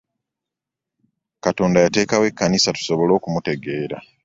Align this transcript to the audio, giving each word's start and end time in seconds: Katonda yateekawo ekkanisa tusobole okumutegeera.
Katonda 1.45 1.77
yateekawo 1.85 2.23
ekkanisa 2.29 2.75
tusobole 2.77 3.11
okumutegeera. 3.15 3.97